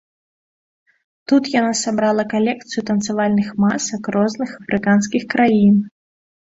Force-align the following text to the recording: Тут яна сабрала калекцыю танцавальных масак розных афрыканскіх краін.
Тут 1.31 1.43
яна 1.59 1.73
сабрала 1.83 2.23
калекцыю 2.33 2.81
танцавальных 2.89 3.47
масак 3.67 4.13
розных 4.19 4.49
афрыканскіх 4.61 5.33
краін. 5.37 5.75